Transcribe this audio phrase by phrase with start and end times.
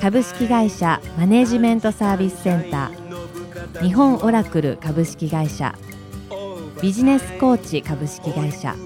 [0.00, 3.82] 株式会社マネジメントサービスセンター。
[3.82, 5.74] 日本オラクル株式会社。
[6.80, 8.76] ビジネスコーチ株式会社。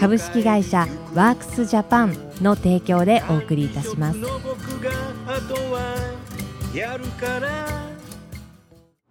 [0.00, 4.18] 株式会社ワークスジャパンの提供でお送りいたします。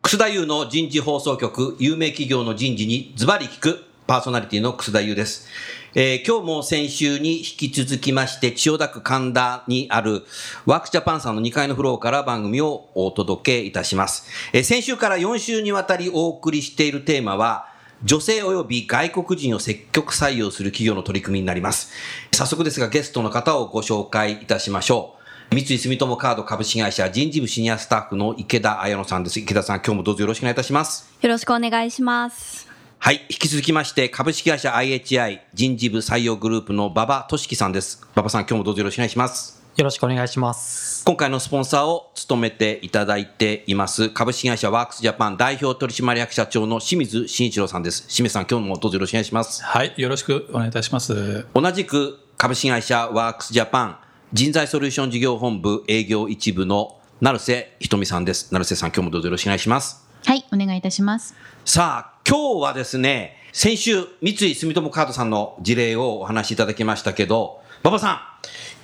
[0.02, 3.85] 楠田優の人事放送局有名企業の人事にズバリ聞く。
[4.08, 5.48] パーソナリティの楠田優です。
[5.96, 10.24] えー今日も先週に引き続きまして、千代田区神田にある
[10.66, 14.28] ワークジャパンさんの2階のフロアから番組をお届けいたします。
[14.54, 17.68] えー先週から4週にわたりお送りしているテーマは、
[18.04, 21.92] 女性及び外国人を積極採用する企業の取り組みになります。
[22.34, 25.16] 早速ですがゲストの方をご紹介いたしましょ
[25.52, 25.56] う。
[25.56, 29.40] 三井住友カード株式会社人事部シニアスタッフの池田彩乃さんです。
[29.40, 31.10] 池田さん、今日もどうぞよろしくお願いいたします。
[31.22, 32.65] よろしくお願いします。
[33.06, 33.22] はい。
[33.30, 38.02] 引き続きまして、株式会社 IHI 人事部採用グループの馬場俊樹さんです。
[38.16, 39.62] 馬場さん、今日もどうぞよろしくお願いします。
[39.78, 41.06] よろしくお願いします。
[41.06, 48.08] 今回のスポンサーを務めていただいています、株式会社ワークスジャパン代表取締役社長の清水慎一郎さんです。
[48.08, 49.64] 清水さん、今日もどうぞよろしくお願いします。
[49.64, 51.46] はい、よろしくお願いいたします。
[51.54, 53.98] 同じく株式会社ワークスジャパン
[54.34, 58.52] 人材ソリューション事業本部営業一部の成瀬ひとみさんです。
[58.52, 60.04] 成瀬さん、今日もどうぞよろしくお願いします。
[60.26, 61.36] はい、お願いいたします。
[61.66, 68.20] さあ、今日はですね、先週、三井住友カードさんの事例をお話しいただきましたけど、馬場さん、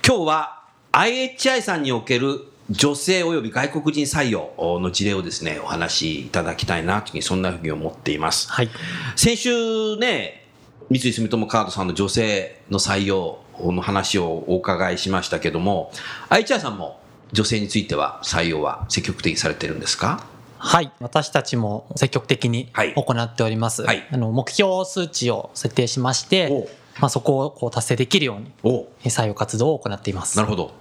[0.06, 0.62] 今日は
[0.92, 2.40] IHI さんにおける
[2.70, 8.48] 女性及び外国人採用の事例をですね、お話しいただきたいなというふうに、そんなふうに思っています。
[8.48, 8.68] はい。
[9.16, 10.46] 先週ね、
[10.88, 15.90] 三井住友カードさんの女性の採用の話をお伺いしましたけども、
[16.28, 17.00] IHI さんも
[17.32, 20.30] 女性については採用は積極的にされてるんですか？
[20.64, 20.92] はい。
[21.00, 23.82] 私たちも積極的にはい行っております。
[23.82, 26.68] はいあの目標数値を設定しまして、
[27.00, 28.80] まあ、そこをこう達成できるように
[29.10, 30.36] 採用活動を行っています。
[30.36, 30.72] なるほど。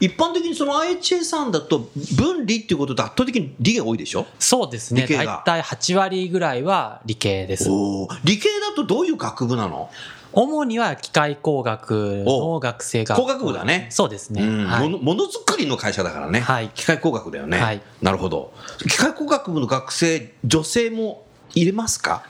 [0.00, 4.26] 一般的にその IHA さんだと分理っていうことで圧倒的に理が多いでしょ？
[4.38, 5.06] そうですね。
[5.06, 7.70] 大体8割ぐらいは理系です。
[7.70, 9.90] お理系だとどういう学部なの、
[10.32, 13.16] 主には機械工学の学生が。
[13.16, 13.88] 工学部だね。
[13.90, 14.42] そうですね。
[14.42, 14.64] うん。
[14.66, 14.88] はい。
[14.88, 16.68] ものづくりの会社だからね、はい。
[16.70, 17.82] 機械工学だよね、はい。
[18.00, 18.52] なるほど。
[18.78, 22.24] 機械工学部の学生女性も入れますか？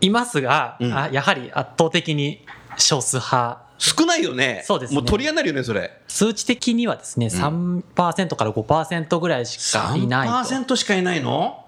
[0.00, 0.96] いますが、うん。
[0.96, 2.46] あやはり圧倒的に
[2.76, 3.62] 少数派。
[3.78, 4.62] 少ないよね。
[4.66, 5.00] そうですね。
[5.00, 5.90] もう取り合いになるよねそれ。
[6.06, 10.34] 数値的にはですね、3%から5%ぐらいしかいないと。
[10.54, 11.64] 3%しかいないの？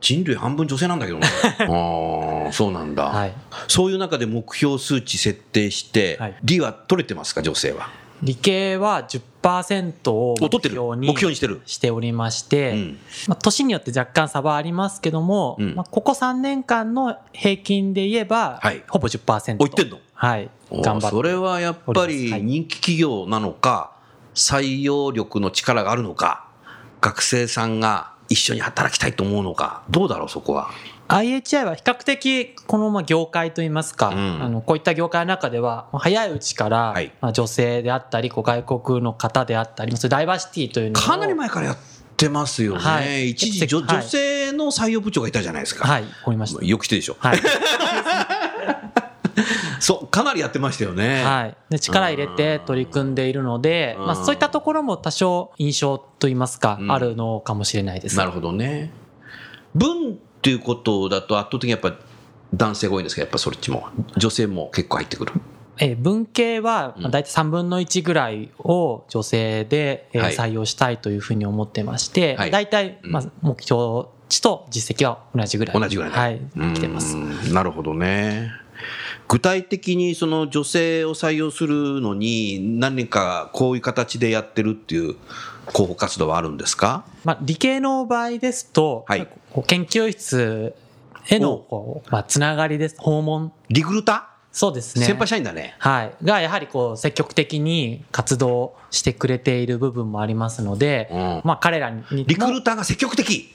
[0.00, 1.26] 人類半分女性なんだけどね。
[1.68, 3.32] ああそうなんだ、はい。
[3.68, 6.36] そういう中で目標数値設定して、はい。
[6.42, 7.88] 理は取れてますか女性は？
[8.22, 11.60] 理系は10%を目標に目標にしてる？
[11.66, 12.98] しておりまして、うん。
[13.28, 15.74] まあ、年によって若干差はありますけども、うん。
[15.74, 18.82] まあ、ここ3年間の平均で言えば、はい。
[18.88, 19.56] ほぼ10%。
[19.58, 19.98] おいってんの？
[20.14, 20.48] はい。
[20.72, 21.08] 頑張って。
[21.08, 23.92] それはやっぱり人気企業なのか、
[24.34, 26.44] 採用力の力があるのか
[27.00, 30.70] 学生さんが一緒に働きたいと思うのかどうだろうそこは
[31.08, 34.42] ？IHI は比較的このまま業界といいますか、うん。
[34.42, 37.12] あのこういった業界の中ではまあ早いうちから、はい。
[37.20, 41.78] まあ、女性であったりこう外国の方であったりそダイバーシティというのをかなり前からやっ
[42.16, 43.30] てますよね、はい。
[43.30, 44.02] 一時女,、はい。
[44.02, 46.04] 女性の採用部長がいたじゃないですか、はい。
[46.24, 46.64] 思いました。
[46.64, 47.40] よく来てでしょ、はい、
[50.16, 54.06] かなりやってましたよね、はい、で力入れて取り組んでいるので、うん。
[54.06, 56.92] まあ、そういったところも多少印象といいますか、うん。
[56.92, 58.16] あるのかもしれないです。
[58.16, 58.92] なるほどね。
[59.74, 61.94] 文っていうことだと圧倒的にやっぱ
[62.54, 63.88] 男性が多いんですけどやっぱそっちも。
[64.16, 65.32] 女性も結構入ってくる。
[65.78, 70.34] えー文系は大体3分の1ぐらいを女性でえーはい。
[70.34, 72.50] 採用したいというふうに思ってまして、はい。
[72.50, 76.18] 大体まあ目標値と実績は同じぐらい同じぐらいだ。
[76.18, 76.40] はい、
[76.74, 77.16] 来てます。
[77.52, 78.50] なるほどね。
[79.28, 85.16] 具体的にその女性を採用するのに何かこういう形でやってるっていう
[85.68, 87.04] 広報活動はあるんですか？
[87.24, 89.28] まあ、理系の場合ですと、はい。
[89.66, 90.74] 研究室
[91.28, 92.96] へのおこう、まあ、つながりです。
[92.98, 93.52] 訪問。
[93.68, 95.04] リクルーター、そうですね。
[95.04, 95.74] 先輩社員だね。
[95.80, 101.40] はい、がやはりこう積極的に活動してくれている部分もありますので、うん。
[101.44, 102.06] まあ、彼らにも。
[102.10, 103.52] リクルーターが積極的。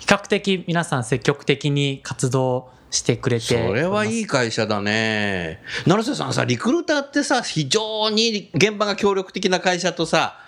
[0.00, 5.60] 比較的皆さん積極的に活動してくれてそれはいい会社だね。
[5.86, 10.38] 成瀬さんさ、リクルーターってさ、非常に現場が協力的な会社とさ、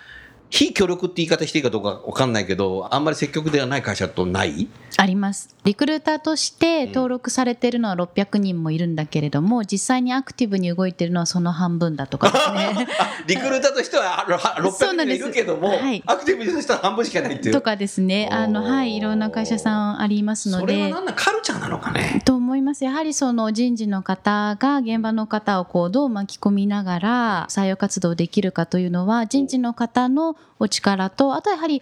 [0.49, 4.67] 非協力って言い方していいかどうかわかんないけど、あんまり積極ではない会社とない？
[4.97, 5.55] あります。
[5.65, 12.87] リクルーターとして登録されているのは600人もいるんだけれども、実際にアクティブに動いているのはその半分だとかですね。
[13.27, 17.53] リクルーターとしてはあろ600 人いるけども、はいアクティブにしたら半分しかいないっていう。
[17.53, 18.29] とかですね。
[18.31, 20.61] あの、はい、いろんな会社さんありますので。
[20.61, 22.21] それは何なんカルチャーなのかね？
[22.23, 22.83] と思います。
[22.83, 31.81] やはりその人事の方が現場の方をこうどう巻き込みながら採用活動できるかというのは人事の方のお力とあとはやはり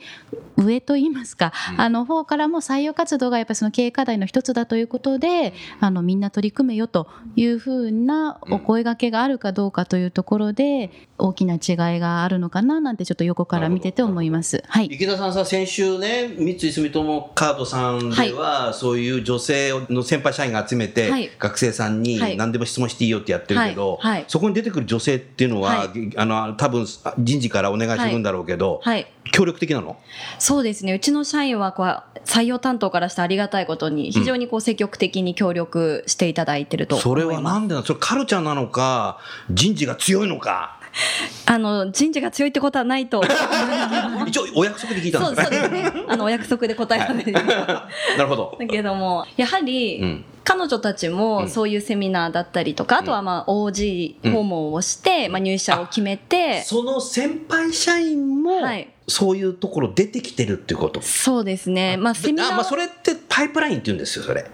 [0.57, 1.81] 上といいますか、うん。
[1.81, 10.91] あの方からも採用活動がやっぱりその経営課題の一つだということであのみんな取り組めよというふうなお声掛けがあるかどうかというところで
[11.23, 14.61] 大きな違いがあるのかななんてちょっと横から見てて思います。
[14.67, 14.87] はい。
[14.87, 21.29] 池田さんさ、先週ね、三井住友カードさんでは、そういう女性の先輩社員が集めて、はい。
[21.39, 22.35] 学生さんにはい。
[22.35, 24.11] 何でも質問していいよってやってるけど、はい。
[24.15, 24.25] はい。
[24.27, 26.85] そこに出てくる女性っていうのは、はあの多分
[27.19, 29.07] 人事からお願いするんだろうけど、はい。
[29.31, 29.97] 協力的なの？
[30.39, 30.93] そうですね。
[30.93, 37.29] うちの社員はこう採用担当からしてありがたいことに非常にこう積極的に協力していただいてるとそ思います。
[37.29, 37.85] れはなんでなの？
[37.85, 39.19] それカルチャーなのか、
[39.49, 40.79] 人事が強いのか。
[41.45, 43.21] あの人事が強いってことはないと。
[44.27, 45.57] 一応お約束で聞いたんですね。
[45.59, 46.03] そうですね。
[46.07, 48.17] あのお約束で答えさせていただきます。
[48.17, 48.57] なるほど。
[48.59, 61.01] だけどもやはり、うん彼女たちもそういうセミナーだったりとか、あとはまあ OG 訪問をして、まあ、入社を決めて、その先輩社員も、はいそういうところ出てきてるっていうこと？
[61.01, 61.95] そうですね。
[61.97, 64.45] まあセミナーあまあ、それってパイプラインって言うんですよ、それ。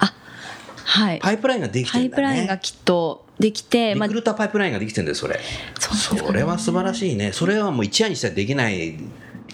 [0.86, 1.20] はい。
[1.20, 2.18] パイプラインができてパイるんだね。
[2.18, 5.40] プラインがきっとできて、リクルーターパイプラインができてるんですそれ。
[5.80, 7.32] そそれは素晴らしいね。
[7.32, 8.98] それはもう一夜にしてはできない、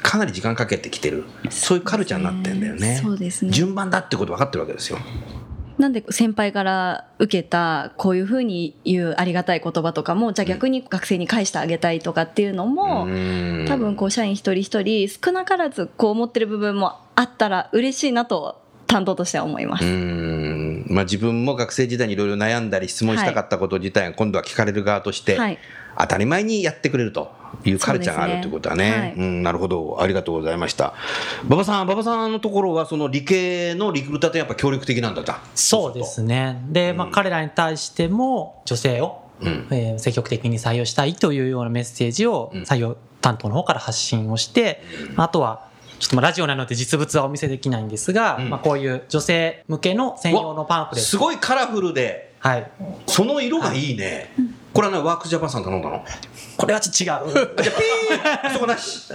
[0.02, 1.26] かなり時間かけてきてる。
[1.50, 3.00] そういうカルチャーになってんだよね。
[3.02, 4.98] そうですね順番だってこと分かってるわけですよ。
[5.78, 19.84] なんで先輩から受けたこういうふうに言うありがたい言葉とかもじゃあ逆に学生に返してあげたいとかっていうのも、うん多分こう社員一人一人少なからずこう思ってる部分もあったら嬉しいなと担当としては思います。
[20.88, 25.58] うんまあ、自分も学生時代にいろいろ悩んだり質問したかったこと自体が今度は聞かれる側として、はい
[25.98, 27.32] 当たり前にやってくれると
[27.64, 28.92] いうカルチャーがあるということはね。
[28.92, 29.98] そうですねうん、なるほど。
[30.02, 30.94] ありがとうございました。
[31.48, 35.40] 馬場さん、馬場さんのところはその理系のリクルーターってやっぱ協力的なんだった？
[35.56, 36.62] そうですね。
[36.68, 39.68] で、まあ、うん彼らに対しても女性を、うん。
[39.72, 44.84] えー積極的に採用したいというようなメッセージをうん採用担当の方から発信をして、
[45.16, 48.50] あとはちょっとまあラジオなので実物はお見せできないんですが、うん。
[48.50, 51.10] まあ、こういう女性向けの専用のパンフレット。
[51.10, 52.72] すごいカラフルで、はい、
[53.08, 54.32] その色がいいね。
[54.74, 56.04] これはね、ワークジャパンさん頼んだの？
[56.58, 57.76] これはちょっと違う、じゃあ、
[58.42, 59.12] ピー そこなし。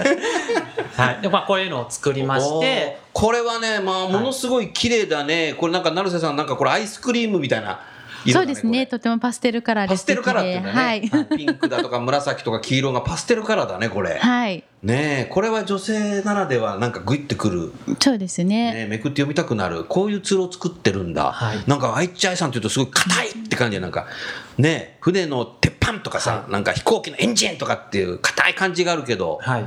[0.96, 1.20] はい。
[1.20, 2.98] でまあ、こういうのを作りまして。
[3.12, 5.54] これはね、まあ、ものすごい綺麗だね。
[5.58, 7.80] これなんか、成瀬さん、なんかこれアイスクリームみたいな
[8.24, 8.86] 色だそうですね。
[8.86, 10.78] とてもパステルカラーでパステルカラーっていうんだね。
[10.78, 11.10] はい。
[11.36, 14.18] ピンクだとか紫とか黄色がパステルカラーだね、これ。
[14.18, 14.64] はい。
[14.82, 17.72] ねえ、これは女性ならではなんかグイってくる。
[18.00, 18.72] そうですね。
[18.72, 19.84] ね、めくって読みたくなる。
[19.84, 21.32] こういうツールを作ってるんだ。
[21.32, 24.06] はいなんか、愛知愛さんって言うとすごい硬いって感じで、なんか、
[24.58, 29.66] ね、船の鉄板とかさ、なんか飛行機のエンジンとかっていう硬い感じがあるけど、はい、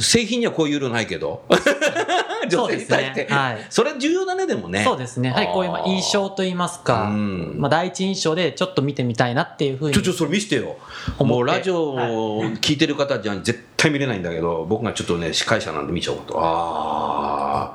[0.00, 1.44] 製品にはこういう色ないけど、
[2.50, 3.26] 女性に対して。
[3.32, 4.84] はいそれ重要だね、でもね。
[4.84, 10.76] そうですね、はい、こういうまあ印象といいますか、うんまあ、第一印象でちょっと見てみたいなっていうふうにちょ、ちょ、それ見せてよ。
[11.18, 16.38] もうラジオを聞いてる方じゃ絶対見れないんだけど、僕がちょっとね、司会者なんで見ちゃおうと。
[16.38, 17.74] あ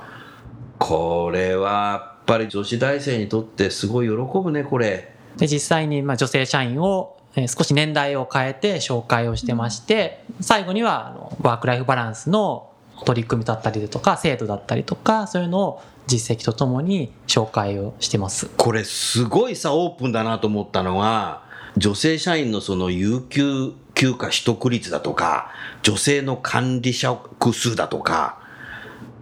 [0.78, 5.12] これはやっぱり女子大生にとってすごい喜ぶね、これ。
[5.36, 12.71] で実際にまあ女性社員をえー少し年代を変えて紹介をしてまして最後にはあのワークライフバランスの
[13.02, 18.48] 取り組みだったりだとか制度だったりとかそういうのを実績とともに紹介をしてます。
[18.56, 21.44] これすごいさ、オープンだなと思ったのは、
[21.76, 28.40] 女性社員のその有給休暇取得率だとか、女性の管理職数だとか、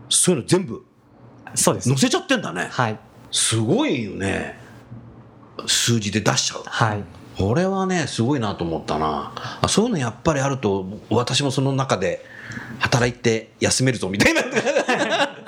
[0.08, 0.84] そういうの全部
[1.54, 2.68] そうです載せちゃってんだね。
[2.70, 2.98] はい
[3.32, 4.58] すごいよね。
[5.66, 6.62] 数字で出しちゃう。
[6.66, 7.04] はい
[7.38, 9.32] これはね、すごいなと思ったな。
[9.62, 12.22] あそういうのやっぱりあると、私もその中で
[12.78, 14.42] 働いて休めるぞみたいな。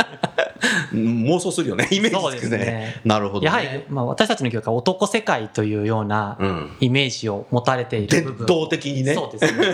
[0.93, 3.47] 妄想するよね、イメージですねなるほど、ね。
[3.47, 6.77] やはり、まあ、私たちの業界は男世界というようなうん。
[6.81, 9.15] イメージを持たれている部伝分統的にね。
[9.15, 9.67] そうですね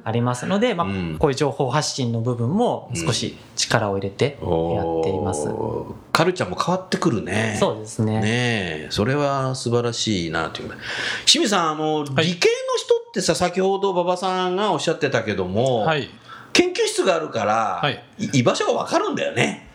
[0.04, 5.48] ありますので、まあうんこういう情報発信の部分も少し力を入れてやっています。
[5.48, 7.56] おーカルチャーも変わってくるね。
[7.60, 10.70] そうですねねえ、それは素晴らしいなという。
[11.26, 12.24] 清水さん、あの、い理系の
[12.76, 16.10] 人ってさ、先ほど馬場さんがおっしゃってたけども、はい。
[16.58, 18.02] 研究室があるから、はい。
[18.18, 19.68] い居場所がわかるんだよね。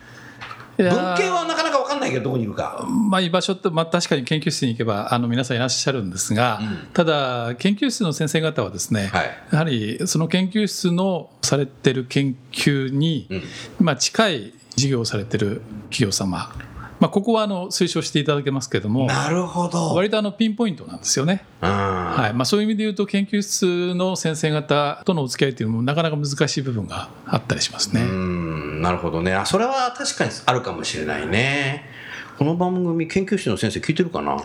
[0.78, 1.18] 文ー。
[1.18, 2.86] 系はなかなかわかかんないけど、どこにいるか。
[2.88, 6.88] まあ、居場所って、まあ、確かに研究室に行けばあの皆さんいらっしゃるんですが、うん。
[6.94, 9.38] ただ研究室の先生方はですね、はい。
[9.52, 13.36] やはりその研究室のされてる研究に、う
[13.84, 13.86] ん。
[13.86, 16.52] まあ、近い事業をされてる企業様、
[17.04, 19.94] まあ、ここはあの推奨していただけますけれどもなるほど。
[19.94, 21.44] 割とあのピンポイントなんですよね。
[21.62, 28.04] うんはいまあ、そういう意味で言うと研究室の先生方とのお付き合いというのもなかなか難しい部分があったりしますね。
[28.04, 29.34] うん、なるほどね。
[29.34, 31.84] あ、それは確かにあるかもしれないね。
[32.38, 34.34] この番組、研究室の先生聞いてるかな？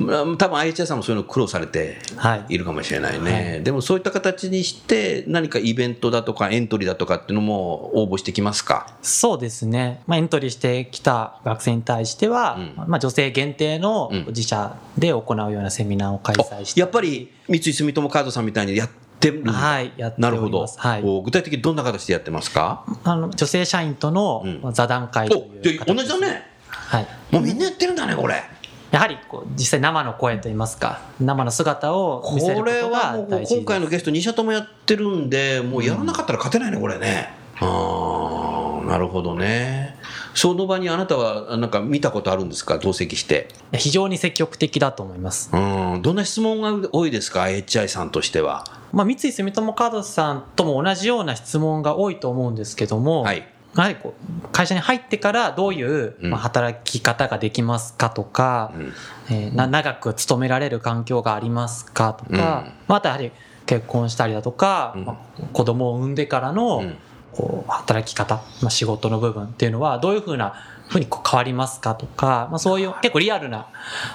[0.00, 0.36] うん。
[0.36, 2.46] 多分 IHI さんもそういうの苦労されてはい。
[2.48, 3.60] いるかもしれないね。
[3.62, 8.88] でもそういった形にして、何かイベントだとかエントリーだとかっていうのも応募してきますか？
[9.00, 12.72] そうですね、まあ、エントリーしてきた学生に対しては、うん。
[12.88, 14.24] まあ、女性限定のうん。
[14.30, 18.90] 自社で行うようなセミナーを開催しあて、やっぱり三井住友カードさんみたいにやっ
[19.20, 19.44] てる。
[19.44, 20.66] はいやってなるほど。
[20.66, 22.84] はい、お具体的にどんな形でやってますか？
[23.04, 26.42] あの女性社員との座談会とおいうじゃあ同じだね。
[26.68, 28.42] はい、もうみんなやってるんだねこれ。
[28.90, 37.30] やはりこう実際生の声といいますか生の姿を見せるここれとはもうが大事今回のゲスト2社ともやってるんでもうやらなかったら勝てないねこれね。
[37.60, 39.96] ああなるほどね
[40.34, 42.78] その場にあなたはなんか見たことあるんですか？
[42.78, 43.48] 同席して。
[43.72, 45.56] 非常に積極的だと思います、う
[45.96, 46.02] ん。
[46.02, 48.64] どんな質問が多いですか？HI さんとしては。
[48.92, 53.38] まあ、三井住友カードさんとも同じような質問が多いと思うんですけども、はい。
[53.76, 56.30] やはりこう会社に入ってからどういう、うん。
[56.30, 58.92] まあ、働き方ができますかとか、うん。
[59.30, 62.36] えーな長く勤められる環境がありますかとか、うん。
[62.36, 63.30] まあ、あとやはり
[63.66, 65.04] 結婚したりだとか、うん。
[65.04, 66.96] まあ子供を産んでからの、うん
[67.32, 70.54] こう働き方、まあ、仕事の部分っていうのはどういうふうな
[70.88, 73.68] ふうにこう変わりますかとか、まあ、そういう結構リアルな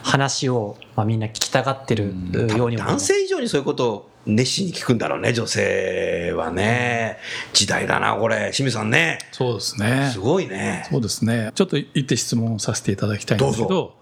[0.04, 2.14] 話を、まあ、みんな聞きたがってる
[2.58, 3.08] ように男す。
[3.08, 7.18] 性以上にそういうことを熱心に聞くんだろうね女性はね。
[7.54, 8.52] 時代だなこれ。
[8.54, 9.20] 清水さんね。
[9.32, 10.10] そうですね。
[10.12, 10.86] すごいね。
[10.92, 11.52] そうですね。
[11.56, 13.96] ちょっと一手質問をさせていただきたいんですけどど、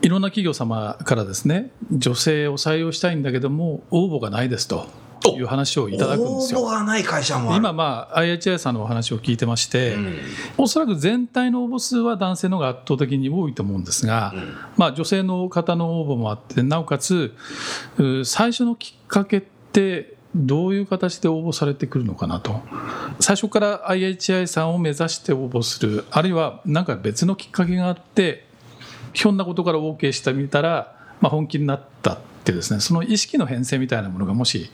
[0.00, 4.86] いろんな企業様からですね、女性を採用したいんだけども、応募がないですと
[5.30, 6.62] いう話をいただくんですよ。
[6.62, 7.58] 応募がない会社もある。
[7.58, 10.18] 今、まあ、IHI さんのお話を聞いてまして、うん。
[10.58, 14.54] おそらく全体の応募数は男性の方が圧倒的に多いと思うんですが、うん。
[14.76, 17.34] まあ、女性の方の応募もあって、なおかつ、
[17.98, 22.62] う最初のきっかけって、どういう形で応募されてくるのかなと。
[23.20, 28.46] 最初から IHI さんを目指して応募する、あるいは何か別のきっかけがあって、
[29.12, 34.70] ひょんなことから OK してみたら、まあ、本気になったってですね、その意識の変遷みたいなものがもし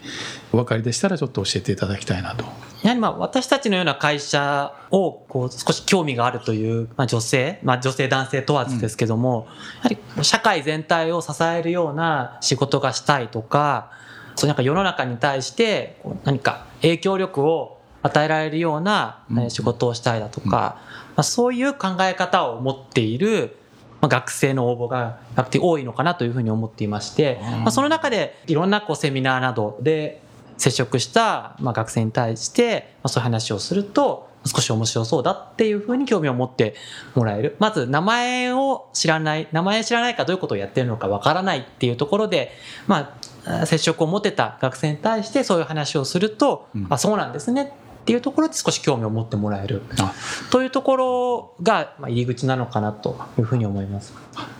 [0.52, 2.44] お分かりでしたら、ちょっと教えていただきたいなと。
[2.82, 9.48] やはりまあ私たちのような会社をこう少し興味があるという、まあ、女性、まあ、女性男性問わずですけども、
[9.82, 13.90] やはり社会全体を支えるような仕事がしたいとか
[14.38, 20.78] そうなんか世の中に対して何か影響力を与えられるような仕事をしたいだとか、ま
[21.16, 23.56] あ、そういう考え方を持っている
[24.00, 30.20] まあ学生の応募が比較的多いのかなというふうに思っていまして、まあ、その中でいろんなこうセミナーなどで
[30.56, 36.74] 接触したまあ学生に対してまあそういう話をすると少し面白そうだっていうふうに興味を持って
[37.14, 37.56] もらえる。
[37.58, 42.52] まず名前を知らない名前知らないかどういうことをやってるのかわからないっていうところで
[42.86, 43.14] ま
[43.44, 46.86] あ接触を持てた学生に対してそういう話をすると、うん。
[46.88, 47.72] あそうなんですね
[48.08, 50.14] っていうところで少し興味を持ってもらえるあ
[50.50, 54.14] というところがまあ入り口なのかなというふうに思います。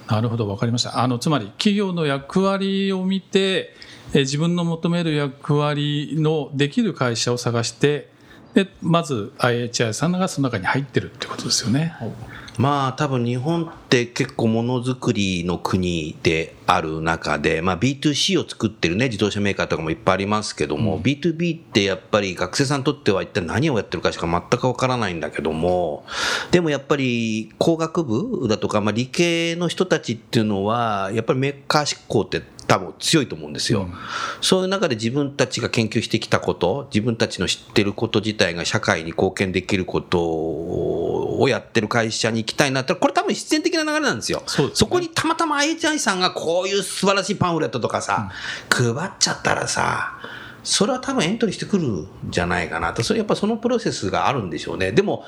[0.07, 1.03] なるほど、分かりました。
[1.03, 3.75] あのつまり企業の役割を見て、
[4.13, 8.11] え自分の求める役割のできる会社を探して、
[8.53, 11.95] でまず IHI さんがその中に入ってるってことですよね。
[11.99, 12.13] はい
[12.59, 26.05] まあ多分日本って結構ものづくりの国である中で、まあ B2C を作ってるね、自動車メーカーとかもいっぱいありますけども、B2B ってやっぱり学生さんにとっては一体何をやってるかしか全くわからないんだけども、
[26.51, 33.81] でもやっぱり工学部だとか、まあ理系の人たちっていうのは、やっぱりメーカー志向って多分強いと思うんですよ。
[33.81, 33.95] うん
[34.41, 44.43] そういう中で自分たちが研究してきたこと、自分たちの知ってること自体が社会に貢献できることをやってる会社に行きたいなって、これ多分必然的な流れなんですよ。
[44.47, 48.31] そねこにたまたま IHI さんがこういう素晴らしいパンフレットとかさ、
[48.71, 50.19] 配っちゃったらさ、
[50.65, 53.03] それは多分エントリーしてくるんじゃないかなと。
[53.03, 54.93] それやっぱそのプロセスがあるんでしょうね。
[54.93, 55.25] でも、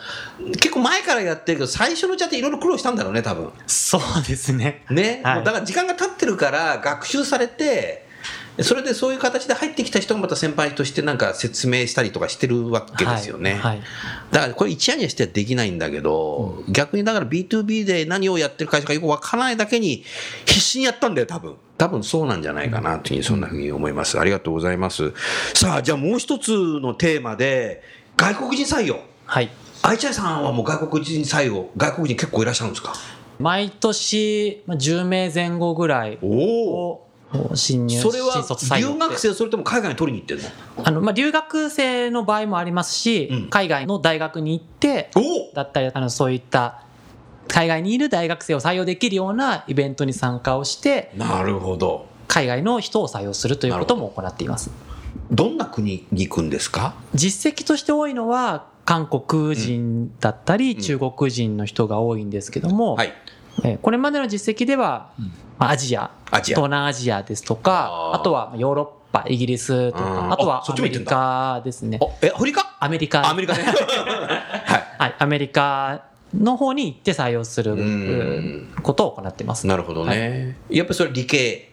[0.60, 3.50] 結構前からやってるけど、最初のうちはっていろいろ苦労したんだろうね、多分。
[3.66, 4.84] そうですね。
[4.90, 8.06] ね、はいだから時間が経ってるから学習されて
[8.62, 13.60] それでそういう形で入ってきた人がまた先輩としてなんか説明したりとかしてるわけですよね、はい。
[13.60, 13.82] はい。
[14.32, 20.04] だからこれ一夜にはしてはできないんだけど、逆にだから B2B で何をやってる会社かよくわからないだけに
[20.44, 21.54] 必死にやったんだよ多分。
[21.78, 24.18] 多分そうなんじゃないかなというふうにそんなふうに思います。
[24.20, 25.14] ありがとうございます。
[25.54, 27.82] さあじゃあもう一つのテーマで
[28.16, 29.00] 外国人採用。
[29.24, 29.48] はい。
[29.82, 32.92] 愛知愛さんはもう外国人採用、外国人結構いらっしゃるんですか？
[33.38, 36.90] 毎年まあ10名前後ぐらいおお。
[36.90, 37.09] を
[37.54, 38.44] 新入それは
[38.78, 40.40] 留学生、それとも海外に取りに行ってる
[40.82, 43.50] あの、まあ、留学生の場合もありますし、うん。
[43.50, 45.10] 海外の大学に行って
[45.54, 46.82] だったりあのそういった
[47.48, 52.06] 海外にいる大学生を採用できるようなイベントに参加をしてなるほど。
[52.28, 54.70] 海外の人を採用するということも行っています。
[55.32, 56.94] どんな国に行くんですか？
[57.14, 60.80] 実績として多いのは韓国人だったり、ん。
[60.80, 63.12] 中国人の人が多いんですけども、はい。
[63.64, 65.10] えーこれまでの実績では、
[65.58, 66.10] まあアジア。
[66.30, 66.56] アジア。
[66.56, 70.04] 東南アジアですとかあとはヨーロッパイギリスとうん。
[70.04, 71.98] かあとはアメリカですね。
[72.00, 72.76] お、え、アフリカ？
[72.80, 73.28] アメリカ。
[73.28, 73.64] アメリカね。
[73.66, 73.76] はい。
[74.98, 76.04] はい、アメリカ
[76.34, 78.68] の方に行って採用するん。
[78.82, 79.66] ことを行っています。
[79.66, 80.56] なるほどね。
[80.70, 81.69] やっぱりそれ理系。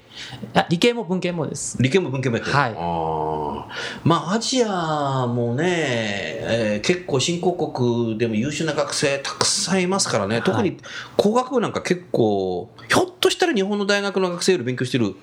[0.54, 1.78] あ理系も文系もです。
[1.82, 2.58] 理系も文系もやってる。
[2.58, 10.42] はいあーまあ、アジアもね、えー結構新興国でも優秀な学生たくさんいますからね。
[10.42, 10.78] 特に
[11.18, 15.16] 工学部なんか結構、ひょっとしたら日本の大学の学生より勉強してる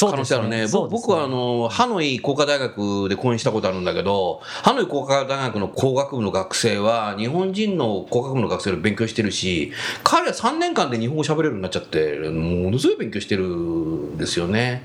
[0.00, 0.66] 可能性あるね。
[0.66, 9.72] ね僕はあの、ハノイ工科大学で講演したことあるんだけど、ハノイ工科大学の工学部の学生は、日本人の工学部の学生より勉強してるし、
[10.02, 14.84] 彼は3年間で日本語喋れるようになっちゃって、ものすごい勉強してるんですよね。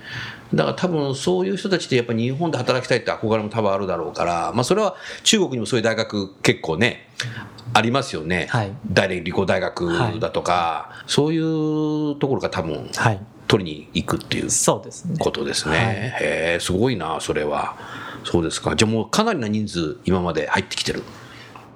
[0.54, 7.08] だから多分そういう人たちってやっぱり日本で働きたいって憧れも多分あるだろうから、まあそれは中国にもそういう大学結構ね、
[7.74, 8.48] ありますよね。
[8.50, 13.22] はい大連理工大学だとか、そういうところが多分はい。
[13.50, 15.18] 取りに行くっていうそうですね。
[15.18, 15.76] ことですね。
[15.76, 17.76] はいへえ、すごいな、それは。
[18.24, 18.76] そうですか。
[18.76, 21.02] じゃあもうかなりな人数今まで入ってきてる。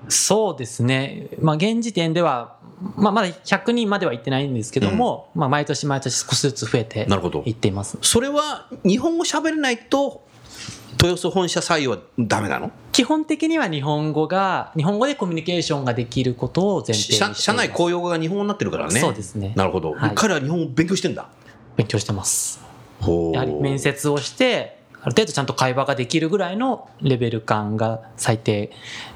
[0.08, 1.30] そうですね。
[1.42, 2.58] まあ現時点では、
[2.96, 7.08] まあまだ100人までは行ってないんですけども、まあ毎年毎年少しずつ増えて
[7.46, 7.98] いっています。
[8.02, 10.22] それは日本語喋れないと、
[11.02, 12.70] 豊洲本社採用はダメなの？
[12.92, 17.14] 基本的には日本語が、日本語でコミュニケーションができることを前提にして。
[17.14, 19.00] 社社内公用語が日本語になってるからね。
[19.00, 19.94] そうですねなるほど。
[19.94, 21.30] はい彼は日本語勉強してんだ。
[21.76, 22.62] 勉強してます。
[23.34, 28.72] やはり面接をして、ある程度ちゃんと会話ができるぐらいのレベル感が最低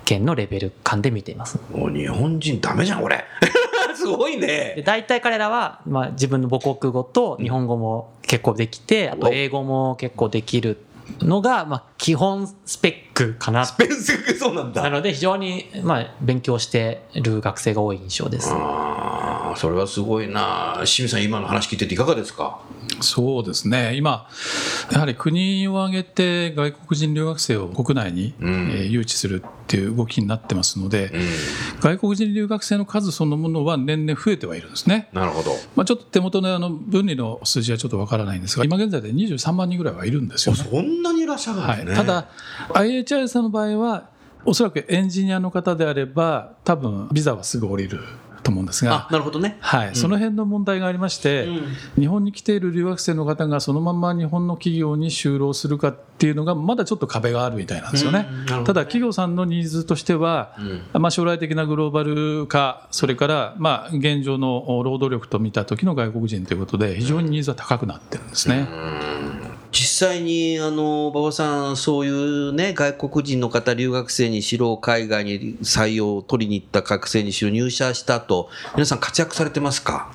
[0.06, 1.60] 限のレベル感で見ています。
[1.72, 3.24] もう日本人ダメじゃん、これ。
[3.96, 4.84] すごいでね。
[4.86, 10.78] 大体彼らは、まあ、自分の母国語と日本語も結構できて、あと英語も結構できる
[11.22, 13.65] のが、まあ、基本スペックかな。
[13.78, 14.82] ベンセクそうなんだ。
[14.84, 18.50] なので非常に、まあ、勉強してる学生が多い印象です。
[18.54, 20.74] ああ、それはすごいな。
[20.86, 22.60] 清水さん、今の話聞いてていかがですか？
[23.02, 24.28] そうですね、今、
[24.92, 31.80] やはり国を挙げて外国人留学生を国内に、うんえー誘致するっていう動きになってますので、うん。
[31.82, 35.10] 外国人留学生の数そのものは年々増えてはいるんですね。
[35.14, 35.52] なるほど。
[35.76, 40.64] まあ、ちょっと手元のあの分離の数字はちょっとわからないんですが、今現在で23万人ぐらいはいるんですよね。
[40.64, 41.96] そんなにいらっしゃるんはい、ですね。
[41.96, 42.30] ただ、
[42.74, 44.10] IHI さんの場合は、
[44.46, 48.00] おそらくエンジニアの方であれば、多分ビザはすぐ降りる
[48.48, 49.58] と思うんですがあ、、なるほどね。
[49.60, 51.52] はい、その辺の問題がありまして、う
[52.00, 52.02] ん。
[52.02, 58.28] 日本に来ている留学生の方がそのまま日本の企業に就労するかっていうのが、まだちょっと壁があるみたいなんですよね。
[58.30, 58.46] うん。
[58.46, 58.64] ね。
[58.64, 60.56] ただ、企業さんのニーズとしては、
[60.94, 68.68] まあ、将来的なグローバル化、それからまあ現状の労働力と見た時の外国人ということで、非常にニーズは高くなってるんですね。
[69.80, 80.12] 実際に、あの、馬場さん、そういうね、外国人の方、留学生にしろ、海外に採用を取りに行った学生にしろ、入社した後、皆さん活躍されてますか？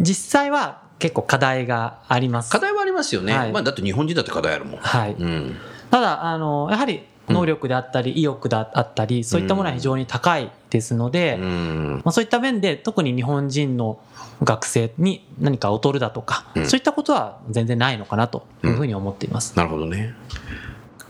[0.00, 2.50] 実際は結構課題があります。
[2.50, 3.32] 課題はありますよね。
[3.36, 4.80] はいまあ、だって日本人だって課題あるもん。
[4.80, 5.12] はい。
[5.12, 5.54] うん。
[5.92, 12.02] ただ、あの、やはり能力であったり、意欲であったり、そういったものは非常に高いですので、うん。
[12.04, 13.98] まあ、そういった面で特に日本人の
[14.42, 19.56] 学生に何か劣るだとか、うんそういったことは全然ないのかなというふうに思っています。
[19.56, 20.14] なるほどね。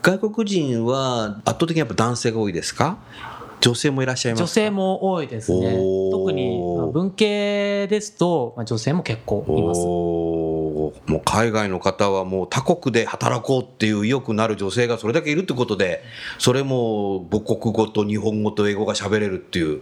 [0.01, 2.99] 外国人は圧倒的にやっぱ男性が多いですか？
[3.61, 4.45] 女性もいらっしゃいますか？
[4.45, 5.77] 女性も多いですね。
[6.13, 9.81] 特にまあ文系ですと、まあ、女性も結構います。
[11.07, 16.03] もう海外の方はもう他国で働こうっていう意欲のある女性がそれだけいるってことで、
[16.39, 19.81] それも母国語と日本語と英語が喋れるっていう。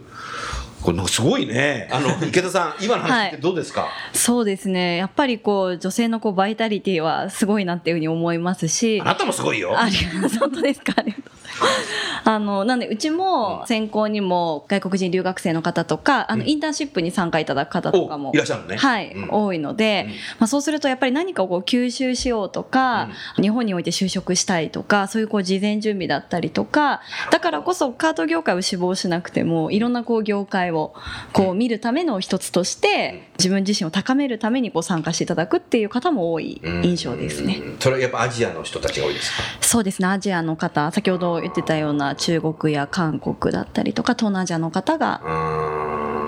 [0.81, 1.89] これすごいね。
[1.91, 4.97] あの、 池田さん、今の話ってどうですか、そうですね。
[4.97, 9.05] やっぱりこう、女性のこう、バイタリティはすごいなっていうふうに思いますしあ。
[9.05, 9.77] なたもすごいよ。
[9.77, 9.95] あり。
[10.39, 11.46] 本当ですかありがとうございます。
[12.23, 18.77] あの、なんで、うちも専攻にも外国人留学生の方とか、あの、インターンシップに参加いただく方とかもおいらっしゃるのね。
[18.77, 19.29] はい、うん。
[19.31, 20.11] 多いので、うん。
[20.11, 23.09] まあ、そうするとやっぱり何かをこう吸収しようとか、
[23.41, 30.93] 日本において就職したいとかそういうこう事前準備だったりとかだからこそカート業界を志望しなくてもいろんなこう業界を
[31.33, 37.59] こう見るための一つとして自分自身を高めるためにこう参加していただくっていう方も多い印象ですね。
[37.63, 37.77] うん。
[37.79, 39.43] それはやっぱアジアの人たちが多いですか？
[39.61, 45.21] そうですねアジアの方先ほど言ってたような中国や韓国だったりとか東南アジアの方が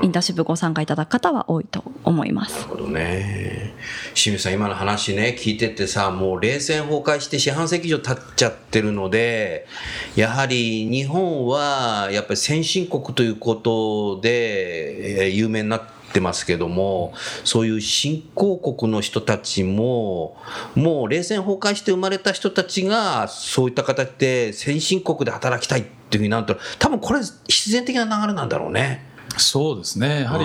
[0.02, 2.70] インターンシップご参加いただく方は多いと思いますなる。
[2.70, 3.74] ほどね。
[4.14, 9.68] 清水さん、今の話ね、聞いててさ、もう冷戦崩壊して四半世紀以上経っちゃってるので、
[10.16, 20.38] やはり日本は、やっぱり先進国ということで、えー有名になってますけども、そういう新興国の人たちも、
[20.76, 29.10] もう冷戦崩壊して生まれた人たちが、そういった形で先進国で働きたいっていうふうになると、多分これ必然的な流れなんだろうね。
[29.38, 30.22] そうですね。
[30.24, 30.38] やは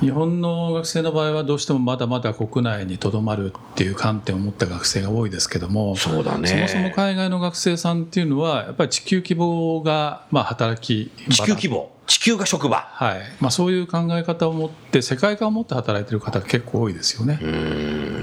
[0.00, 6.48] り日本の学生の場合はどうしてもまだまだ国内にとどまるっていう観点を持った学生が多いですけどもそうだね。
[6.48, 12.88] そもそも海外の学生さんっていうのはやっぱり地球規模がまあ働き地球規模、地球が職場。
[12.90, 17.38] はいまあ、そういう考え方を持って世界観を持って働いてる方が結構多いですよね。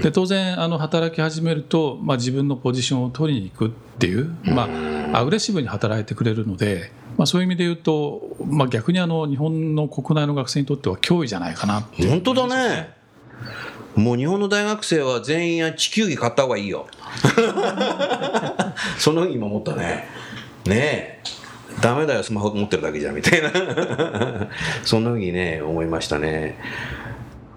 [0.02, 4.68] で当然あの働き始めると、まあ、自分のポジションを取りに行くっていう、ま
[5.14, 12.96] あ、アグレッシブに働いてくれるので、まあ、そういう意味で言うと、まあ、逆にあの日本の国内の学生にとっては脅威じゃないかなっていう本当だね。
[13.94, 16.88] もう日本の大学生は全員地球儀買った方がいいよ。
[18.98, 20.08] その今思ったね。
[20.66, 21.22] ねえ。
[21.80, 23.50] ダメだよ、スマホ持ってるだけじゃ、みたいな。
[24.84, 26.58] そんなふうにね、思いましたね。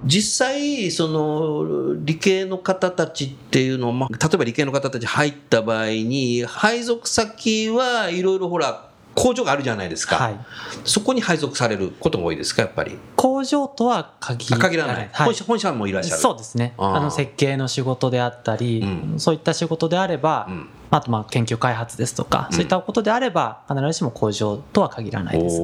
[0.06, 10.16] 実際、その、理系の方たちっていうのを、まあ、例えば理系の方たち入った場合に、配属先はいろいろほら、工場があるじゃないですか。
[10.16, 10.40] はい。
[10.86, 12.98] そこに配属されることが多いですか、やっぱり？
[13.18, 14.96] 工場とは限あら限らない。
[14.96, 16.22] はい本社本社もいらっしゃる。
[16.22, 16.74] そうですね。
[16.78, 22.56] あの設計の仕事であったり、うんそういった仕事であれば、うんあとまあ研究開発ですとか、うん。
[22.56, 25.62] そういったことであれば、必ずしも工場とは限らないです。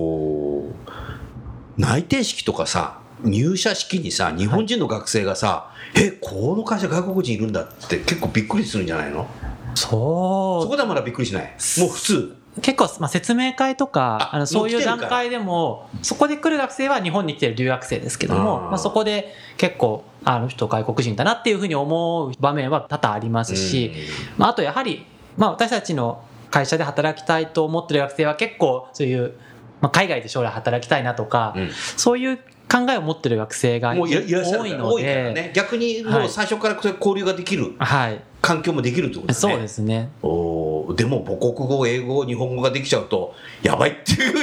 [1.77, 9.27] 内定式とかさ入社式にさ日本人の学生がさ、えこの会社外国人いるんだって結構びっくりするんじゃないの？
[9.73, 11.43] そそこではまだびっくりしない？
[11.79, 12.35] もう普通。
[12.57, 12.61] う。
[12.61, 23.91] 結構、まあ、説明会とか、ああのそういう段階でも、そこで来る学生は日本に来てる留学生ですけども、まあ、そこで結構、あの人外国人だなっていうふうに思う場面は多々ありますし、
[24.37, 25.05] まあ、あとやはり、
[25.37, 29.33] まあ、私たちの会社で働きたいと思ってる学生は結構そういう、
[29.81, 31.69] まあ、海外で将来働きたいなとか、うん。
[31.97, 35.33] そういう考えを持ってる学生が多いので。
[35.33, 35.51] ね。
[35.53, 37.75] 逆にもう最初から交流ができる。
[37.77, 39.39] はい、環境もできるってことだね。
[39.39, 40.09] そうですね。
[40.21, 40.95] おー。
[40.95, 44.35] でも母国語英語日本語ができちゃうとやばいっていう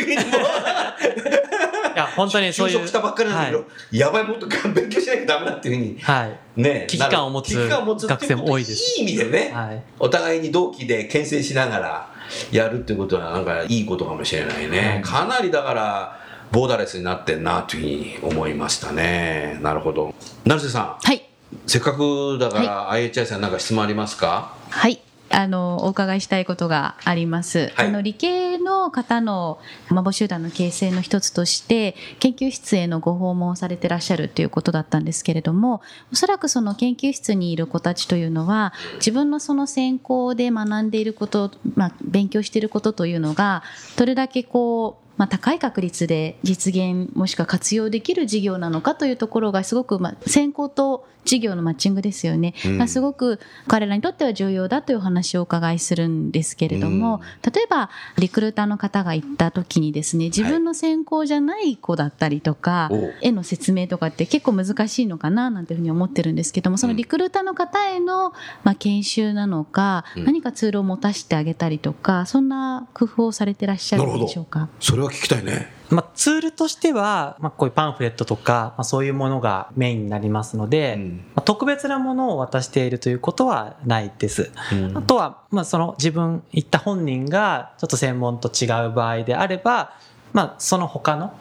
[1.97, 3.99] や本当にそういう就職したばっかりなんだけど、はい。
[3.99, 6.61] やばいもっと勉強しなきゃダメだっていうふうにはい。
[6.61, 9.01] ね危機感を持つ危機感を持つっていうこと学生も多いです。
[9.01, 9.83] いい意味でね、はい。
[9.99, 12.09] お互いに同期で牽制しながら
[12.51, 19.59] やるっていうことはなんかいいことかもしれないね、かなりだからボーダレスになってんなというふうに思いましたね。
[19.63, 20.15] なるほど。
[20.45, 20.97] 成瀬さん。
[21.03, 21.29] はい。
[21.67, 24.55] せっかくだから IHI さんなんか質問ありますか？
[24.71, 25.01] はい。
[25.33, 27.73] あのお伺いしたいことがあります。
[27.75, 43.63] はいあの理系の方のマボ集団の形成の一つとして研究室へのご訪問をされてらっしゃるということだったんですけれども、おそらくその研究室にいる子たちというのは自分のその専攻で学んでいること、まあ勉強していることというのが
[43.97, 52.79] どれだけこうまあ、高い確率で実現もしくは活用できる事業なのかというところがすごく、まあ、専攻と事業のマッチングですよね、うん。
[52.79, 63.15] まあすごく彼らにとっては重要だというお話をお伺いするんですけれども、例えばリクルーターの方が行った時にですね自分の専攻じゃない子だったりとか、おう。
[63.21, 68.33] 絵の説明とかって結構難しいのかななんていうふうに思ってるんですけどもそのリクルーターの方への、
[68.65, 70.25] まあ、研修なのか、うん。
[70.25, 74.69] 何かツールを持たせてあげたりとかそんな工夫をされてらっしゃるんでしょうか？
[74.81, 75.71] それは聞きたいね。
[75.91, 81.25] まあ、ツールとしては、まあ、こういうパンフレットとか、まあ、そういうものがメインになりますので、うん。
[81.35, 84.51] まあ、特別なものを渡しているということはないです。
[84.73, 84.97] うん。
[84.97, 89.93] あとは、まあ、その自分行った本人がちょっと専門と違う場合であれば、
[90.33, 91.35] まあ、その他の、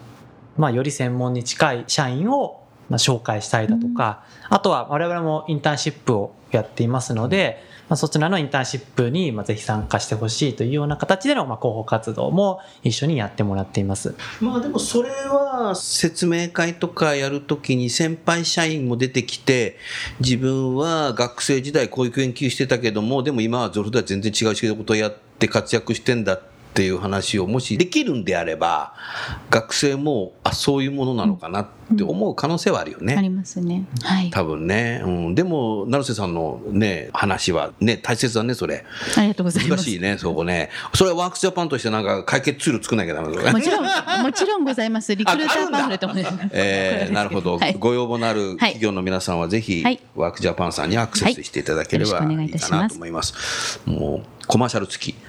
[0.57, 2.60] まあ、より専門に近い社員を
[2.91, 14.13] まあ紹介したりだとか、あとは我々もインターンシップをやっていますので、まあ、そちらのインターンシップにまあぜひ参加してほしいというような形でのまあ広報活動も一緒にやってもらっています。
[14.41, 19.77] まあでもそれは説明会とかやるときに先輩社員も出てきて
[20.19, 26.50] 自分は学生時代こういう研究してたけどもでも今はそれとは全然違う仕事をやって活躍してんだって
[26.83, 28.93] いう話をもしできるんであれば
[29.49, 33.15] 学生もあそういうものなのかなって思う可能性はあるよね。
[33.17, 33.85] ありますね。
[34.03, 34.29] はい。
[34.29, 38.85] 多分ね、うん、でも成瀬さんのね話はね大切だねそれ
[39.17, 39.83] ありがとうございます。
[39.83, 43.83] 難しいねそこねそれはワークスジャパンとしてなんか解決ツール作んなきゃダメだねもちろん、
[44.23, 45.13] もちろんございます。
[45.15, 46.25] リクルーターパンフレットもね。
[46.51, 53.81] えー なるほど、はいご要望のある企業の皆さんはぜひ、はいワークジャパンさんにアクセスしていただければはいいかなと思います。
[53.85, 55.15] もうコマーシャル付き。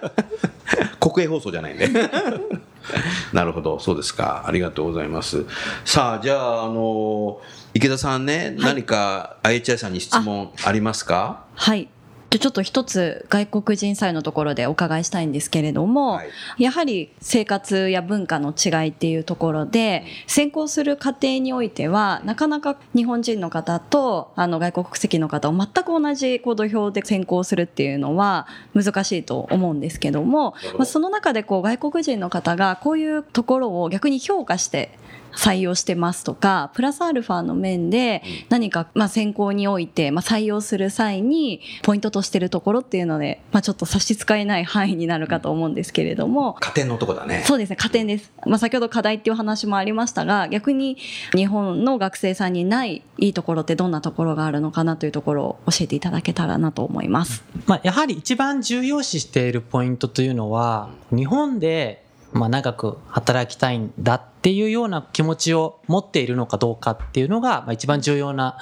[1.00, 1.88] 国営放送じゃないんで。
[3.32, 4.44] なるほど、そうですか。
[4.46, 5.44] ありがとうございます。
[5.84, 7.40] さあ、じゃあ、あの、
[7.74, 11.44] 池田さんね、何か IHI さんに質問ありますか？
[11.54, 11.88] はい。
[12.30, 16.62] ちょっと一つ外国人祭のところでお伺いしたいんですけれども、はい。
[16.62, 34.98] やはり生活や文化の違いっていうところで先行する過程においてはなかなか日本人の方とあの外国籍の方を全く同じこう土俵で先行するっていうのは難しいと思うんですけどもまあ、その中でこう外国人の方がこういうところを逆に評価して
[35.32, 46.54] 採用してますとかプラスアルファの面で何かまあ選考においてまあ採用する際にポイントとしてるところっていうので、まあ、ちょっと差し支えない範囲になるかと思うんですけれども。
[46.60, 47.42] 加点のとこだね。
[47.46, 50.96] そうですね加点です、まあ、先ほど課題っていう話もありましたが逆に
[51.34, 57.42] 日本の学生さんにないいいところってどんなところがあるのかなというところを教えていただけたらなと思います。
[57.66, 68.58] まあ、やはり一番重要視しているポイントというのは、日本でまあ長く働きたいんだっていうような気持ちを持っているのかどうかっていうのが、まあ、一番重要な、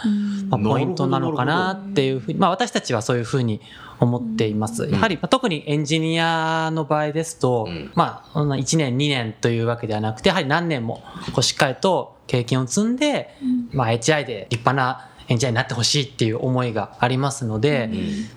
[0.48, 3.61] まあ、ポイントなのかなっていうふうに、まあ、私たちはそういうふうに
[4.00, 4.87] 思っています。
[4.88, 7.90] やはり、まあ特にエンジニアの場合ですと、うん。
[7.94, 11.02] まあ、そんな1年、2年というわけではなくて、やはり何年も
[11.33, 13.35] こうしっかりと経験を積んで、
[13.72, 17.90] まあ、HI で立派なエンジニアになってほしいっていう思いがありますので、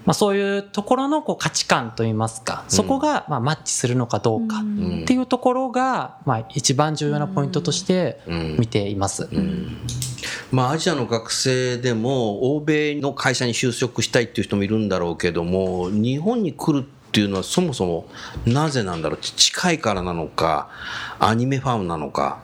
[0.05, 5.01] まあ、そういうところのこう価値観といいますか、そこがまあマッチするのかどうかうん。
[5.03, 8.57] っていうところが、まあ、一番重要なポイントとしてうん。
[8.59, 9.29] 見ています。
[10.51, 18.07] まあ、アジアの学生でも欧米の会社に就職したいっていう人もいるんだろうけども日本に来るっていうのはそもそも
[18.45, 19.19] なぜなんだろう？
[19.19, 20.69] 近いからなのか
[21.19, 22.41] アニメファンなのか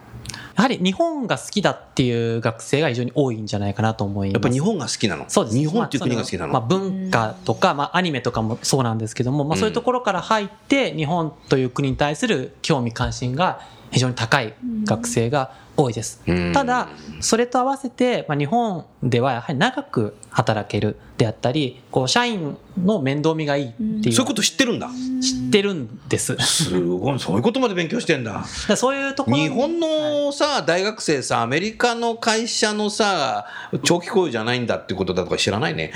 [0.56, 4.34] やはり日本が好きだっていう学生が非常に多いんじゃないかなと思います。
[4.36, 5.26] やっぱ日本が好きなの？
[5.28, 5.58] そうです。
[5.58, 13.60] 日本っていう国が好きなの、まあ、そまあ文化とか、まあ、アニメとかもそうなんですけども、まあ、そういうところから入って日本という国に対する興味関心が
[13.92, 16.22] 非常に高い学生が多いです。
[16.28, 23.72] うんただそれと合わせて、まあ、日本ではやはり長く働けるであったりこう社員の面倒見がいいっ
[24.02, 24.90] ていうそういうこと知ってるんだ
[25.22, 26.36] 知ってるんです。
[26.38, 33.46] すごいそういうことまで勉強してんだだそういうところ日本のさ、大学生さ、アメリカの会社のさ、
[33.84, 35.94] 長期雇用じゃないんだってことだとか知らないね。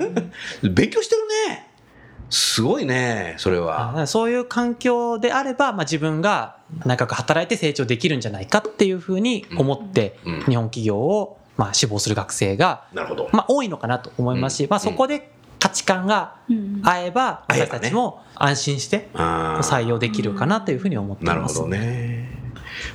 [0.62, 1.73] 勉強してるね。
[2.34, 4.08] すごいね、それは。
[4.08, 13.30] そういう環境であれば、まあ、自分が長く働いて成長できるんじゃないかっていうふうに思って、うん日本企業を、まあ、志望する学生が、なるほど。
[13.32, 16.34] まあ、多いのかなと思いますし、うんまあ、そこで価値観が
[16.82, 21.36] 合えば、私たちも安心して採用できるかなというふうに思っています。
[21.36, 22.33] なるほどね。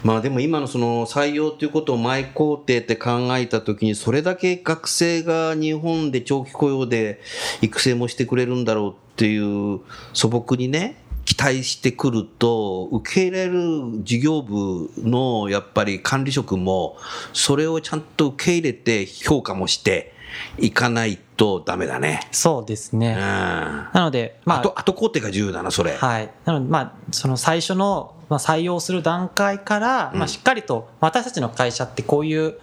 [0.03, 7.21] まあでも今のその採用ということを前工程って考えたときにそれだけ学生が日本で長期雇用で
[7.61, 9.81] 育成もしてくれるんだろうっていう
[10.13, 16.97] 素朴にね期待してくると受け入れる事業部のやっぱり管理職も
[17.33, 20.13] それをちゃんと受け入れて評価もして
[20.57, 22.21] いかないとダメだね。
[22.31, 23.11] そうですね。
[23.11, 23.15] うん。
[23.19, 25.95] なので、まあ、後後工程が重要だなそれ。
[25.97, 26.31] はい。
[26.45, 30.19] なので、まあ、その最初の、まあ、採用する段階から、うん。
[30.19, 32.59] まあ、しっかりと、私たちの会社ってこういう、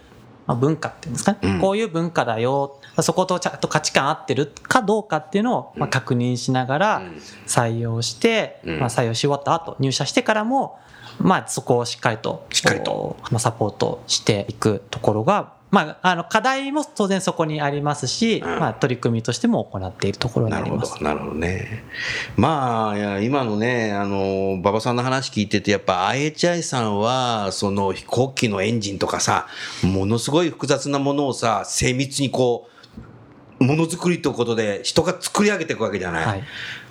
[0.47, 1.59] まあ、文化っていうんですかね、うん。
[1.59, 7.21] こういう文化だよ、そことちゃんと価値観合ってるかどうかっていうのを、まあ、確認しながらうん。
[7.45, 8.79] 採用して、うん。
[8.79, 10.79] まあ、採用し終わった後、入社してからも、
[11.19, 13.17] まあ、そこをしっかりと、しっかりと。
[13.31, 20.97] まあ、サポートしていくところが、まあ、あの、課題も当然そこにありますし、うんまあ、取り組みとしても行っているところにななるほります。
[20.97, 21.83] ど、なるほどね。
[22.37, 29.47] まあ、今のね、あの、馬場さんの話聞いてて、やっぱ IHI さんは、その飛行機のエンジンとかさ、
[29.83, 32.69] ものすごい複雑なものをさ、精密にこ
[33.59, 36.25] う、ものづくりということで人が作り上げていくわけじゃない。
[36.25, 36.43] はい。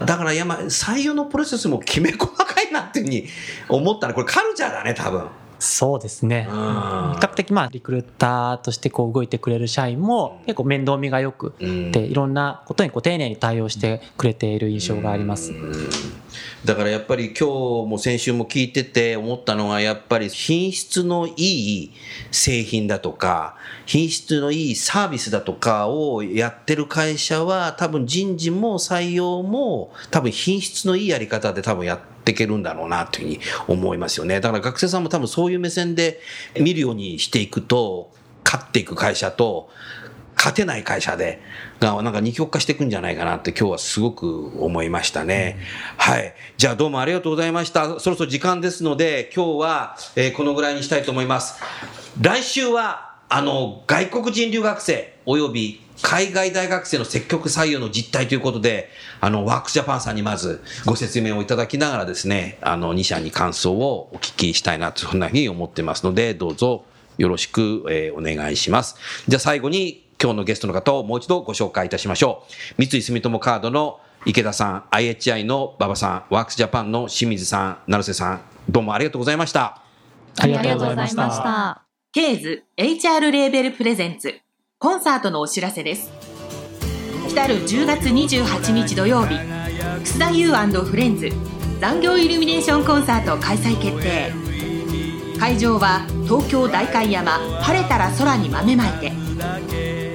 [0.05, 3.29] だから、いや、まあ、採用のプロセスもきめ細かいなっていうふうに
[3.69, 4.15] 思ったね。
[4.15, 5.29] これカルチャーだね、多分。
[5.59, 6.47] そうですね。
[6.51, 15.53] うん比較的まあリクルーターとしてこう動いてくれる社員も結構面倒見がよくうんていろんなことにこう丁寧に対応してくれている印象があります。
[15.53, 15.89] うん
[16.65, 17.49] だからやっぱり今
[17.85, 21.93] 日も先週も聞いてて思ったのはやっぱり品質のいい
[22.33, 34.41] 製品だとか品質のいいサービスだとかをやってる会社は多分人事も採用も多分品質のいいやり方で多分やっていけるんだろうなというふうに思いますよね。
[34.41, 36.21] だから学生さんも多分そういう目線で
[36.59, 38.13] 見るようにしていくと
[38.45, 39.69] 勝っていく会社と
[40.37, 41.41] 勝てない会社で、
[41.81, 45.59] が、なんか二極化していくんじゃないかなって今日はすごく思いましたね。
[45.97, 46.35] はい。
[46.59, 47.99] じゃあどうもありがとうございました。
[47.99, 51.61] そろそろ時間ですので、今日は、えーこのぐらいにしたいと思います。
[52.21, 66.85] 来週は、あの、外国人留学生及び海外大学生の積極採用の実態ということで、あの、ワークスジャパンさんにまずご説明をいただきながらですね、あの、2社に感想をお聞きしたいなと、そんなふうに思ってますので、どうぞ
[67.19, 68.97] よろしく、えーお願いします。
[69.27, 72.45] じゃあ最後に今日のゲストの方をもう一度ご紹介いたしましょ
[72.79, 72.85] う。
[72.85, 79.83] 三井住友カードの池田さん、IHI の馬場さん、ワークスジャパンの清水さん、成瀬さん、どうもありがとうございました。
[80.39, 81.86] ありがとうございました。
[82.17, 84.41] ケーズ HR レーベルプレゼンツ。
[84.79, 86.11] コンサートのお知らせです。
[87.29, 89.35] 来る10月28日土曜日。
[90.03, 91.29] 楠田優フレンズ。
[91.79, 94.33] 残業イルミネーションコンサート開催決定。
[95.39, 99.13] 会場は東京代官山晴れたら空に豆まいて。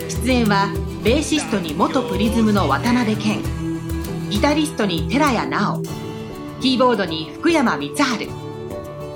[0.10, 3.44] 出演はベーシストに元プリズムの渡辺謙。
[4.32, 5.84] ギタリストに寺谷直。
[6.62, 8.41] キーボードに福山光晴。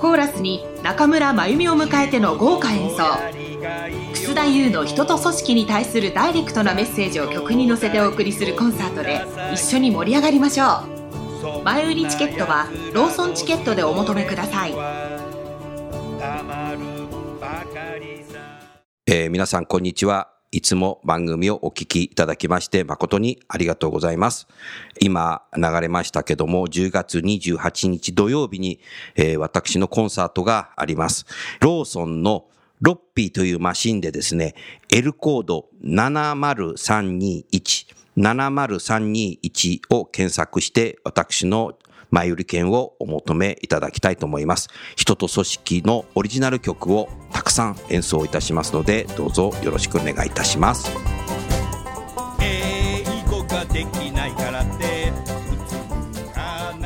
[0.00, 2.96] コーラスに中村真由美を迎えての豪華演奏。
[4.12, 10.66] 楠田優の人と組織に対するダイレクトなメッセージを曲に乗せてお送りするコンサートで一緒に盛り上がりましょ
[11.62, 11.62] う。
[11.64, 14.74] 前売りチケットはローソンチケットでお求めください。
[19.08, 20.35] えー皆さんこんにちは。
[20.56, 24.48] いつも番組をお聞きいただきまして誠にありがとうございます。
[25.02, 28.80] 今流れましたけども、10月28日土曜日に、
[29.16, 31.26] えー私のコンサートがあります。
[31.60, 32.46] ローソンの
[32.80, 34.54] ロッピーというマシンでですね、
[34.90, 41.74] L コード70321、70321を検索して私の
[42.10, 44.68] 前売り券をお求めいただきたいと思います。
[44.96, 50.90] 人と組織のオリジナル曲をたくさん演奏いたしますので、どうぞよろしくお願いいたします。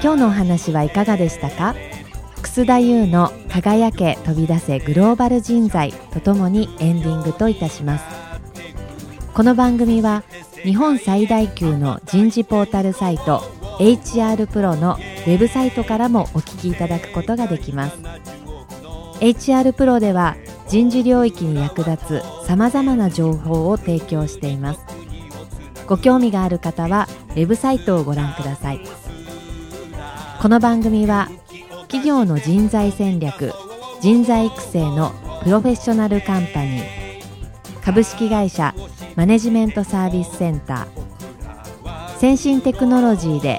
[0.03, 1.75] 今日のお話はいかがでしたか？
[2.43, 8.05] 楠田優の「輝け飛び出せグローバル人材」とともにエンディングといたします
[9.35, 10.25] この番組は
[10.65, 13.45] 日本最大級の人事ポータルサイト
[13.81, 17.97] HR プロのウェブサイトからもお聞きいただくことができます。
[19.21, 20.37] HR プロでは
[20.69, 24.81] 人事領域に役立つさまざまな情報を提供しています。
[25.87, 28.81] ご興味がある方はウェブサイトをご覧ください。
[30.43, 31.31] この番組は
[31.89, 33.55] 企業の人材戦略
[34.03, 35.13] 人材育成の
[35.43, 38.75] プロフェッショナルカンパニー株式会社
[39.17, 41.11] マネジメントサービスセンター
[42.21, 43.59] 先進テクノロジーで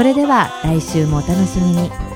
[0.00, 2.09] それでは来週もお楽しみに。